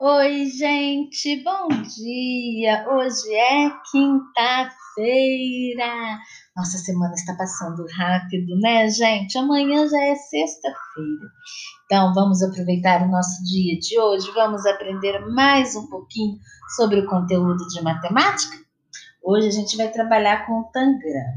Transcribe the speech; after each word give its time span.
Oi, 0.00 0.46
gente, 0.46 1.40
bom 1.44 1.68
dia! 1.68 2.84
Hoje 2.90 3.32
é 3.32 3.70
quinta-feira. 3.92 4.68
Nossa 6.56 6.78
semana 6.78 7.14
está 7.14 7.32
passando 7.36 7.86
rápido, 7.96 8.58
né, 8.58 8.90
gente? 8.90 9.38
Amanhã 9.38 9.88
já 9.88 10.02
é 10.02 10.16
sexta-feira. 10.16 11.30
Então, 11.84 12.12
vamos 12.12 12.42
aproveitar 12.42 13.02
o 13.02 13.08
nosso 13.08 13.40
dia 13.44 13.78
de 13.78 13.96
hoje. 14.00 14.28
Vamos 14.32 14.66
aprender 14.66 15.20
mais 15.28 15.76
um 15.76 15.86
pouquinho 15.86 16.40
sobre 16.74 16.98
o 16.98 17.06
conteúdo 17.06 17.64
de 17.68 17.80
matemática? 17.80 18.56
Hoje 19.22 19.46
a 19.46 19.52
gente 19.52 19.76
vai 19.76 19.92
trabalhar 19.92 20.44
com 20.44 20.58
o 20.58 20.64
Tangram. 20.72 21.34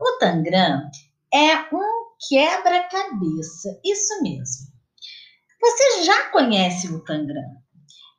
O 0.00 0.18
Tangram 0.20 0.88
é 1.34 1.56
um 1.74 2.12
quebra-cabeça, 2.28 3.80
isso 3.84 4.22
mesmo. 4.22 4.70
Você 5.60 6.04
já 6.04 6.30
conhece 6.30 6.86
o 6.86 7.00
Tangram? 7.00 7.60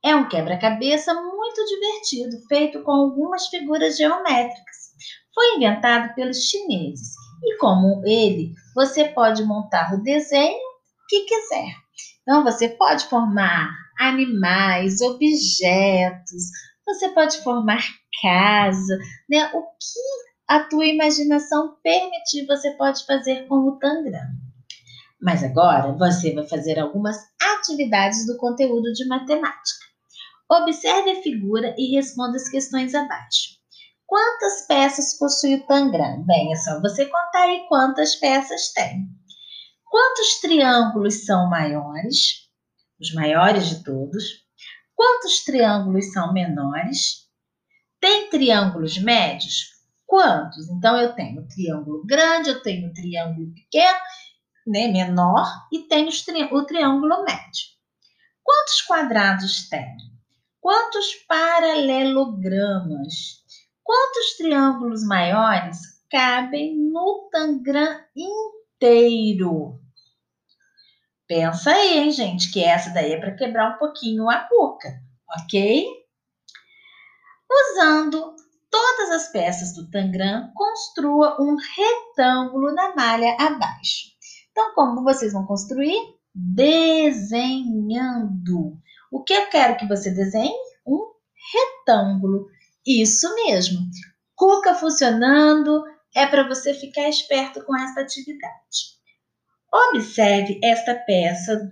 É 0.05 0.13
um 0.13 0.27
quebra-cabeça 0.27 1.13
muito 1.13 1.63
divertido, 1.65 2.45
feito 2.49 2.83
com 2.83 2.91
algumas 2.91 3.47
figuras 3.47 3.95
geométricas. 3.95 4.77
Foi 5.33 5.55
inventado 5.55 6.13
pelos 6.13 6.43
chineses 6.43 7.15
e, 7.41 7.57
como 7.57 8.05
ele, 8.05 8.53
você 8.75 9.05
pode 9.05 9.43
montar 9.45 9.93
o 9.93 10.03
desenho 10.03 10.59
que 11.07 11.21
quiser. 11.21 11.73
Então, 12.21 12.43
você 12.43 12.67
pode 12.67 13.05
formar 13.05 13.71
animais, 13.97 14.99
objetos, 14.99 16.43
você 16.85 17.09
pode 17.09 17.37
formar 17.37 17.81
casa, 18.21 18.97
né? 19.29 19.51
O 19.53 19.61
que 19.61 20.23
a 20.49 20.59
tua 20.65 20.85
imaginação 20.85 21.77
permitir, 21.81 22.45
você 22.45 22.71
pode 22.71 23.05
fazer 23.05 23.47
com 23.47 23.55
o 23.55 23.79
Tangram. 23.79 24.27
Mas 25.21 25.43
agora 25.43 25.93
você 25.93 26.33
vai 26.33 26.45
fazer 26.45 26.77
algumas 26.77 27.15
atividades 27.41 28.27
do 28.27 28.35
conteúdo 28.37 28.91
de 28.91 29.07
matemática. 29.07 29.92
Observe 30.49 31.11
a 31.11 31.21
figura 31.21 31.73
e 31.77 31.95
responda 31.95 32.35
as 32.35 32.49
questões 32.49 32.93
abaixo. 32.93 33.53
Quantas 34.05 34.67
peças 34.67 35.17
possui 35.17 35.55
o 35.55 35.65
tangram? 35.65 36.23
Bem, 36.23 36.51
é 36.51 36.55
só 36.55 36.79
você 36.79 37.05
contar 37.05 37.43
aí 37.43 37.65
quantas 37.67 38.15
peças 38.15 38.71
tem. 38.73 39.07
Quantos 39.89 40.39
triângulos 40.41 41.25
são 41.25 41.49
maiores? 41.49 42.47
Os 42.99 43.13
maiores 43.13 43.69
de 43.69 43.83
todos. 43.83 44.23
Quantos 44.95 45.43
triângulos 45.43 46.11
são 46.11 46.31
menores? 46.31 47.27
Tem 47.99 48.29
triângulos 48.29 48.97
médios? 48.97 49.73
Quantos? 50.05 50.69
Então, 50.69 50.95
eu 50.97 51.13
tenho 51.13 51.47
triângulo 51.47 52.05
grande, 52.05 52.49
eu 52.49 52.61
tenho 52.61 52.93
triângulo 52.93 53.51
pequeno, 53.53 53.99
né, 54.67 54.87
menor, 54.89 55.47
e 55.71 55.87
tenho 55.87 56.09
o 56.51 56.65
triângulo 56.65 57.23
médio. 57.23 57.73
Quantos 58.43 58.81
quadrados 58.81 59.69
tem? 59.69 59.95
Quantos 60.63 61.13
paralelogramas? 61.27 63.43
Quantos 63.83 64.37
triângulos 64.37 65.05
maiores 65.05 65.77
cabem 66.09 66.77
no 66.77 67.27
tangram 67.29 67.99
inteiro? 68.15 69.77
Pensa 71.27 71.71
aí, 71.71 71.97
hein, 71.97 72.11
gente, 72.11 72.49
que 72.49 72.63
essa 72.63 72.91
daí 72.91 73.11
é 73.11 73.19
para 73.19 73.35
quebrar 73.35 73.75
um 73.75 73.77
pouquinho 73.77 74.29
a 74.29 74.47
boca, 74.49 74.87
ok? 75.37 75.85
Usando 77.51 78.33
todas 78.71 79.11
as 79.11 79.33
peças 79.33 79.75
do 79.75 79.91
tangram, 79.91 80.49
construa 80.55 81.41
um 81.41 81.57
retângulo 81.75 82.73
na 82.73 82.95
malha 82.95 83.35
abaixo. 83.37 84.13
Então, 84.51 84.73
como 84.73 85.03
vocês 85.03 85.33
vão 85.33 85.45
construir? 85.45 85.97
Desenhando. 86.33 87.21
O 89.13 89.23
que 89.23 89.31
eu 89.31 89.47
quero 89.47 89.77
que 89.77 89.87
você 89.87 90.09
desenhe? 90.09 90.57
Um 90.87 91.05
retângulo. 91.53 92.47
Isso 92.83 93.31
mesmo. 93.35 93.77
Cuca 94.35 94.73
funcionando 94.73 95.83
é 96.15 96.25
para 96.25 96.47
você 96.47 96.73
ficar 96.73 97.07
esperto 97.07 97.63
com 97.63 97.77
essa 97.77 98.01
atividade. 98.01 98.97
Observe 99.71 100.59
esta 100.63 100.95
peça 100.95 101.69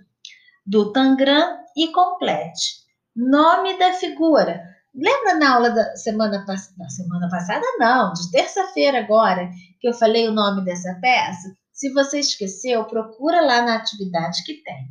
do 0.64 0.94
Tangram 0.94 1.58
e 1.76 1.92
complete. 1.92 2.84
Nome 3.16 3.76
da 3.80 3.92
figura. 3.94 4.62
Lembra 4.94 5.34
na 5.34 5.56
aula 5.56 5.72
da 5.72 5.96
semana, 5.96 6.46
da 6.46 6.90
semana 6.90 7.28
passada? 7.28 7.66
Não, 7.80 8.14
de 8.14 8.30
terça-feira 8.30 9.00
agora, 9.00 9.50
que 9.80 9.90
eu 9.90 9.94
falei 9.96 10.28
o 10.28 10.32
nome 10.32 10.64
dessa 10.64 10.94
peça? 11.02 11.52
Se 11.74 11.92
você 11.92 12.20
esqueceu, 12.20 12.86
procura 12.86 13.42
lá 13.42 13.64
na 13.64 13.78
atividade 13.78 14.44
que 14.44 14.62
tem. 14.62 14.90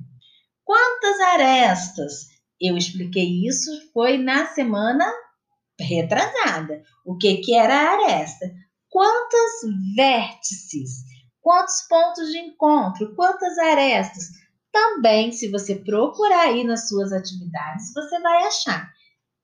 Quantas 0.64 1.20
arestas? 1.20 2.29
Eu 2.60 2.76
expliquei 2.76 3.46
isso, 3.46 3.70
foi 3.92 4.18
na 4.18 4.46
semana 4.46 5.10
retrasada. 5.80 6.82
O 7.06 7.16
que, 7.16 7.38
que 7.38 7.54
era 7.54 7.74
a 7.74 7.92
aresta? 7.92 8.46
Quantos 8.90 9.94
vértices? 9.96 11.04
Quantos 11.40 11.80
pontos 11.88 12.30
de 12.30 12.38
encontro? 12.38 13.14
Quantas 13.14 13.56
arestas? 13.56 14.24
Também, 14.70 15.32
se 15.32 15.50
você 15.50 15.76
procurar 15.76 16.48
aí 16.48 16.64
nas 16.64 16.88
suas 16.88 17.12
atividades, 17.12 17.92
você 17.94 18.20
vai 18.20 18.44
achar. 18.44 18.90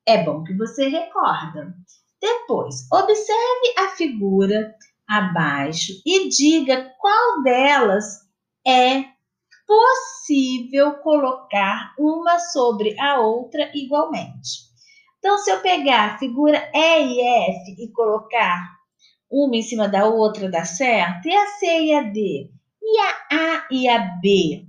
É 0.06 0.22
bom 0.22 0.44
que 0.44 0.54
você 0.54 0.88
recorda. 0.88 1.74
Depois, 2.20 2.86
observe 2.92 3.74
a 3.78 3.88
figura 3.96 4.74
abaixo 5.08 5.92
e 6.04 6.28
diga 6.28 6.92
qual 7.00 7.42
delas 7.42 8.04
é 8.66 9.15
possível 9.66 10.94
colocar 10.98 11.94
uma 11.98 12.38
sobre 12.38 12.98
a 13.00 13.20
outra 13.20 13.70
igualmente. 13.74 14.66
Então, 15.18 15.38
se 15.38 15.50
eu 15.50 15.60
pegar 15.60 16.14
a 16.14 16.18
figura 16.18 16.70
E 16.72 17.02
e 17.02 17.20
F 17.20 17.82
e 17.82 17.92
colocar 17.92 18.76
uma 19.30 19.56
em 19.56 19.62
cima 19.62 19.88
da 19.88 20.06
outra, 20.06 20.48
dá 20.48 20.64
certo? 20.64 21.26
E 21.26 21.34
a 21.34 21.46
C 21.46 21.66
e 21.66 21.94
a 21.94 22.02
D? 22.02 22.50
E 22.82 23.00
a 23.00 23.10
A 23.32 23.66
e 23.70 23.88
a 23.88 23.98
B? 24.20 24.66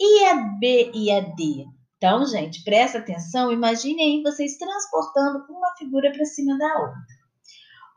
E 0.00 0.24
a 0.24 0.34
B 0.58 0.90
e 0.94 1.10
a 1.10 1.20
D? 1.20 1.66
Então, 1.96 2.24
gente, 2.24 2.64
presta 2.64 2.96
atenção, 2.96 3.52
imagine 3.52 4.02
aí 4.02 4.22
vocês 4.22 4.56
transportando 4.56 5.44
uma 5.50 5.76
figura 5.76 6.10
para 6.10 6.24
cima 6.24 6.56
da 6.56 6.78
outra. 6.78 7.20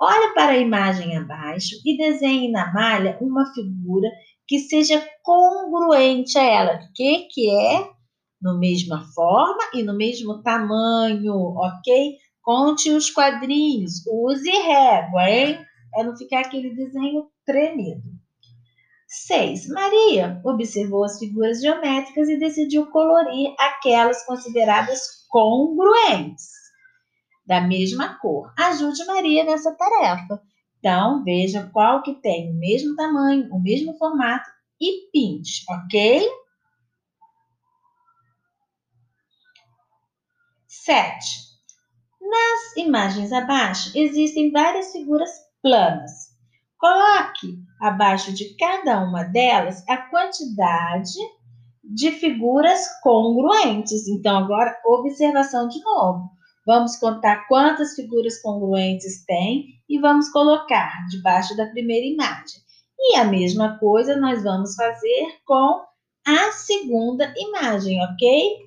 Olhe 0.01 0.33
para 0.33 0.51
a 0.51 0.57
imagem 0.57 1.15
abaixo 1.15 1.75
e 1.85 1.95
desenhe 1.95 2.51
na 2.51 2.73
malha 2.73 3.17
uma 3.21 3.45
figura 3.53 4.09
que 4.47 4.59
seja 4.59 5.05
congruente 5.21 6.37
a 6.37 6.43
ela. 6.43 6.75
O 6.75 6.93
que, 6.93 7.27
que 7.31 7.49
é? 7.49 7.89
No 8.41 8.59
mesma 8.59 9.05
forma 9.13 9.63
e 9.73 9.83
no 9.83 9.95
mesmo 9.95 10.41
tamanho, 10.41 11.33
ok? 11.33 12.17
Conte 12.41 12.91
os 12.91 13.09
quadrinhos, 13.09 14.05
use 14.05 14.49
régua, 14.49 15.29
hein? 15.29 15.65
É 15.95 16.03
não 16.03 16.15
ficar 16.17 16.41
aquele 16.41 16.75
desenho 16.75 17.27
tremido. 17.45 18.01
6. 19.07 19.69
Maria 19.69 20.41
observou 20.43 21.03
as 21.03 21.19
figuras 21.19 21.61
geométricas 21.61 22.27
e 22.29 22.39
decidiu 22.39 22.87
colorir 22.87 23.53
aquelas 23.59 24.25
consideradas 24.25 24.99
congruentes, 25.29 26.47
da 27.45 27.61
mesma 27.61 28.17
cor. 28.19 28.51
Ajude 28.57 29.05
Maria 29.05 29.43
nessa 29.43 29.71
tarefa. 29.75 30.41
Então, 30.83 31.23
veja 31.23 31.69
qual 31.71 32.03
que 32.03 32.13
tem 32.15 32.51
o 32.51 32.55
mesmo 32.55 32.93
tamanho, 32.97 33.47
o 33.53 33.61
mesmo 33.61 33.97
formato 33.97 34.49
e 34.81 35.09
pinte, 35.13 35.63
ok? 35.69 36.29
7. 40.67 41.25
Nas 42.21 42.75
imagens 42.75 43.31
abaixo, 43.31 43.97
existem 43.97 44.51
várias 44.51 44.91
figuras 44.91 45.29
planas. 45.61 46.11
Coloque 46.77 47.59
abaixo 47.79 48.33
de 48.33 48.53
cada 48.57 48.99
uma 49.05 49.23
delas 49.23 49.87
a 49.87 49.95
quantidade 49.95 51.17
de 51.81 52.11
figuras 52.11 52.85
congruentes. 53.01 54.05
Então, 54.09 54.35
agora, 54.35 54.77
observação 54.85 55.69
de 55.69 55.81
novo. 55.81 56.29
Vamos 56.65 56.95
contar 56.95 57.47
quantas 57.47 57.93
figuras 57.95 58.41
congruentes 58.41 59.25
tem 59.25 59.65
e 59.89 59.99
vamos 59.99 60.29
colocar 60.29 61.05
debaixo 61.09 61.55
da 61.57 61.67
primeira 61.67 62.05
imagem. 62.05 62.61
E 62.97 63.17
a 63.17 63.25
mesma 63.25 63.77
coisa 63.79 64.15
nós 64.15 64.43
vamos 64.43 64.75
fazer 64.75 65.39
com 65.45 65.83
a 66.25 66.51
segunda 66.51 67.33
imagem, 67.37 68.01
ok? 68.01 68.59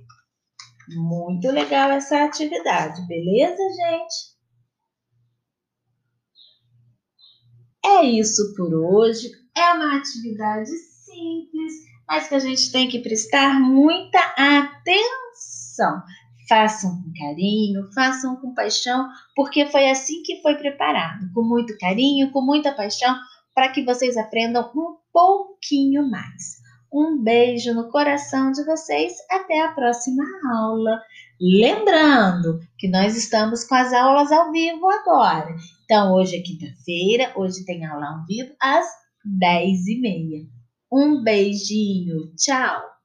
Muito 0.91 1.51
legal 1.51 1.91
essa 1.91 2.23
atividade, 2.25 3.07
beleza, 3.07 3.57
gente? 3.57 4.37
É 7.85 8.05
isso 8.05 8.55
por 8.55 8.75
hoje. 8.75 9.31
É 9.57 9.73
uma 9.73 9.97
atividade 9.97 10.69
simples, 10.69 11.73
mas 12.07 12.29
que 12.29 12.35
a 12.35 12.39
gente 12.39 12.71
tem 12.71 12.89
que 12.89 13.01
prestar 13.01 13.59
muita 13.59 14.19
atenção. 14.37 16.03
Façam 16.49 17.03
com 17.03 17.13
carinho, 17.19 17.89
façam 17.95 18.37
com 18.37 18.55
paixão, 18.55 19.09
porque 19.35 19.67
foi 19.67 19.91
assim 19.91 20.23
que 20.23 20.41
foi 20.43 20.55
preparado, 20.55 21.31
com 21.35 21.43
muito 21.43 21.77
carinho, 21.79 22.31
com 22.31 22.41
muita 22.41 22.73
paixão, 22.73 23.17
para 23.55 23.71
que 23.71 23.85
vocês 23.85 24.17
aprendam 24.17 24.71
um 24.75 24.97
pouquinho 25.13 26.09
mais. 26.09 26.57
Um 26.93 27.23
beijo 27.23 27.75
no 27.75 27.91
coração 27.91 28.53
de 28.53 28.65
vocês. 28.65 29.13
Até 29.31 29.61
a 29.61 29.73
próxima 29.73 30.25
aula. 30.55 31.01
Lembrando 31.41 32.61
que 32.79 32.89
nós 32.89 33.17
estamos 33.17 33.65
com 33.65 33.75
as 33.75 33.93
aulas 33.93 34.33
ao 34.33 34.51
vivo 34.51 34.89
agora. 34.89 35.55
Então, 35.85 36.15
hoje 36.15 36.37
é 36.37 36.43
quinta-feira, 36.43 37.33
hoje 37.37 37.65
tem 37.65 37.85
aula 37.85 38.07
ao 38.07 38.25
vivo 38.27 38.55
às 38.61 38.87
10h30. 39.27 40.49
Um 40.91 41.23
beijinho, 41.23 42.33
tchau! 42.37 42.96